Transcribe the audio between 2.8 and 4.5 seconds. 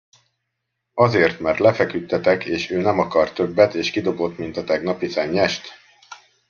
nem akart többet, és kidobott